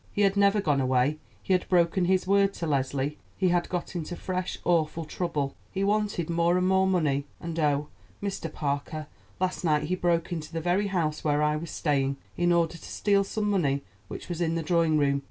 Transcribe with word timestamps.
He 0.11 0.23
had 0.23 0.35
never 0.35 0.61
gone 0.61 0.81
away; 0.81 1.19
he 1.43 1.53
had 1.53 1.69
broken 1.69 2.05
his 2.05 2.25
word 2.25 2.55
to 2.55 2.65
Leslie; 2.65 3.19
he 3.37 3.49
had 3.49 3.69
got 3.69 3.95
into 3.95 4.15
fresh, 4.15 4.57
awful 4.65 5.05
trouble. 5.05 5.53
He 5.71 5.83
wanted 5.83 6.27
more 6.27 6.57
and 6.57 6.67
more 6.67 6.87
money; 6.87 7.25
and, 7.39 7.59
oh, 7.59 7.87
Mr. 8.19 8.51
Parker, 8.51 9.05
last 9.39 9.63
night 9.63 9.83
he 9.83 9.95
broke 9.95 10.31
into 10.33 10.51
the 10.51 10.59
very 10.59 10.87
house 10.87 11.23
where 11.23 11.43
I 11.43 11.55
was 11.55 11.69
staying, 11.69 12.17
in 12.35 12.51
order 12.51 12.79
to 12.79 12.83
steal 12.91 13.23
some 13.23 13.47
money 13.47 13.83
which 14.07 14.27
was 14.27 14.41
in 14.41 14.55
the 14.55 14.63
drawing 14.63 14.97
room. 14.97 15.19